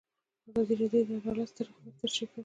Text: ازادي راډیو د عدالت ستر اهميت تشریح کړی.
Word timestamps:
ازادي 0.49 0.73
راډیو 0.81 1.03
د 1.07 1.11
عدالت 1.19 1.47
ستر 1.51 1.65
اهميت 1.69 1.95
تشریح 2.01 2.27
کړی. 2.31 2.39